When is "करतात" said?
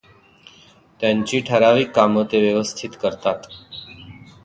3.01-3.47